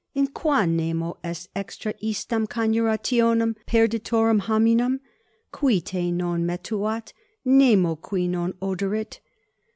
[0.15, 4.99] in qua nemo est extra istam coniurationem perditorum hominum,
[5.51, 7.13] qui te non metuat,
[7.45, 9.19] nemo, qui non oderit.